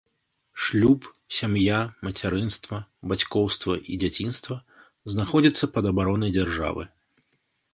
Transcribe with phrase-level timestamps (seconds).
[0.67, 1.01] Шлюб,
[1.39, 2.79] сям’я, мацярынства,
[3.11, 4.57] бацькоўства і дзяцінства
[5.17, 6.83] знаходзяцца пад абаронай дзяржавы.